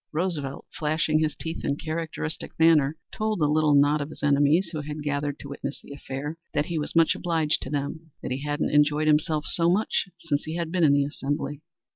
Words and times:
Roosevelt, 0.11 0.65
flashing 0.71 1.19
his 1.19 1.35
teeth 1.35 1.63
in 1.63 1.75
characteristic 1.75 2.57
manner, 2.59 2.97
told 3.11 3.37
the 3.37 3.45
little 3.45 3.75
knot 3.75 4.01
of 4.01 4.09
his 4.09 4.23
enemies 4.23 4.69
who 4.71 4.81
had 4.81 5.03
gathered 5.03 5.37
to 5.37 5.47
witness 5.49 5.79
the 5.79 5.91
affair 5.93 6.39
that 6.55 6.65
he 6.65 6.79
was 6.79 6.95
much 6.95 7.13
obliged 7.13 7.61
to 7.61 7.69
them, 7.69 8.09
that 8.23 8.31
he 8.31 8.41
hadn't 8.41 8.71
enjoyed 8.73 9.05
himself 9.05 9.45
so 9.45 9.69
much 9.69 10.09
since 10.17 10.45
he 10.45 10.55
had 10.55 10.71
been 10.71 10.83
in 10.83 10.93
the 10.93 11.05
Assembly! 11.05 11.61